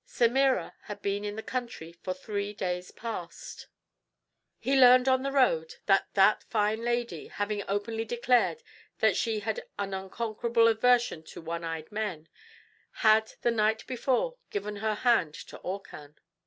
Semira 0.07 0.73
had 0.85 0.99
been 1.03 1.23
in 1.23 1.35
the 1.35 1.43
country 1.43 1.93
for 1.93 2.11
three 2.11 2.53
days 2.55 2.89
past. 2.89 3.67
He 4.57 4.75
learned 4.75 5.07
on 5.07 5.21
the 5.21 5.31
road 5.31 5.75
that 5.85 6.07
that 6.15 6.41
fine 6.49 6.81
lady, 6.83 7.27
having 7.27 7.63
openly 7.67 8.03
declared 8.03 8.63
that 8.97 9.15
she 9.15 9.41
had 9.41 9.63
an 9.77 9.93
unconquerable 9.93 10.67
aversion 10.67 11.21
to 11.25 11.39
one 11.41 11.63
eyed 11.63 11.91
men, 11.91 12.27
had 13.05 13.33
the 13.43 13.51
night 13.51 13.85
before 13.85 14.37
given 14.49 14.77
her 14.77 14.95
hand 14.95 15.35
to 15.35 15.57
Orcan. 15.59 16.15